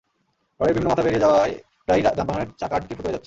[0.59, 1.53] রডের বিভিন্ন মাথা বেরিয়ে যাওয়ায়
[1.85, 3.19] প্রায়ই যানবাহনের চাকা আটকে ফুটো হয়ে যাচ্ছে।